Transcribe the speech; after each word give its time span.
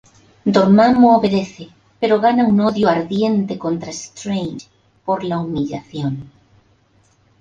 Dormammu 0.55 1.09
obedece, 1.17 1.65
pero 1.99 2.19
gana 2.25 2.47
un 2.51 2.57
odio 2.69 2.87
ardiente 2.89 3.59
contra 3.59 3.91
Strange 3.91 4.61
por 5.05 5.23
la 5.23 5.37
humillación. 5.37 6.31